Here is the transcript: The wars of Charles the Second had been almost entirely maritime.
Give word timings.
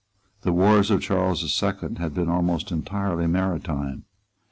The 0.41 0.51
wars 0.51 0.89
of 0.89 1.03
Charles 1.03 1.43
the 1.43 1.47
Second 1.47 1.99
had 1.99 2.15
been 2.15 2.27
almost 2.27 2.71
entirely 2.71 3.27
maritime. 3.27 4.05